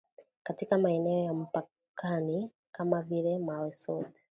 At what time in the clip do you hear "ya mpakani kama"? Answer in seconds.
1.25-3.01